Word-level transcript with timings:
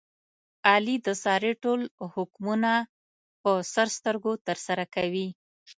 علي 0.69 0.95
د 1.05 1.07
سارې 1.23 1.51
ټول 1.63 1.81
حکمونه 2.13 2.71
په 3.41 3.51
سر 3.73 3.87
سترګو 3.97 4.31
ترسره 4.47 4.85
کوي. 4.95 5.27